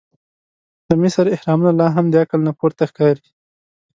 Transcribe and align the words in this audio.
د 0.87 0.89
مصر 1.01 1.25
احرامونه 1.35 1.71
لا 1.79 1.87
هم 1.95 2.05
د 2.09 2.15
عقل 2.23 2.39
نه 2.47 2.53
پورته 2.59 2.83
ښکاري. 2.91 3.27